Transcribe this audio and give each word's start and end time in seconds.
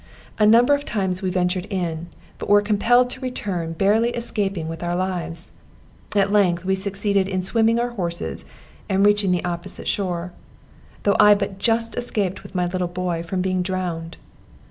A 0.39 0.47
number 0.47 0.73
of 0.73 0.83
times 0.83 1.21
we 1.21 1.29
ventured 1.29 1.67
in, 1.69 2.07
but 2.39 2.49
were 2.49 2.63
compelled 2.63 3.07
to 3.11 3.19
return, 3.19 3.73
barely 3.73 4.09
escaping 4.15 4.67
with 4.67 4.81
our 4.83 4.95
lives. 4.95 5.51
At 6.15 6.31
length 6.31 6.65
we 6.65 6.73
succeeded 6.73 7.27
in 7.27 7.43
swimming 7.43 7.79
our 7.79 7.91
horses 7.91 8.43
and 8.89 9.05
reached 9.05 9.29
the 9.31 9.45
opposite 9.45 9.87
shore; 9.87 10.33
though 11.03 11.15
I 11.19 11.35
but 11.35 11.59
just 11.59 11.95
escaped 11.95 12.41
with 12.41 12.55
my 12.55 12.65
little 12.65 12.87
boy 12.87 13.21
from 13.21 13.41
being 13.41 13.61
drowned. 13.61 14.17